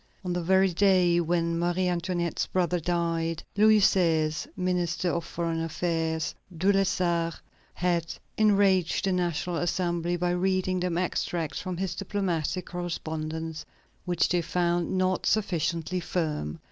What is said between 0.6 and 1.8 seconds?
day when